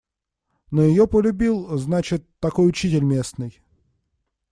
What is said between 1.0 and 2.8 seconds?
полюбил, значит, такой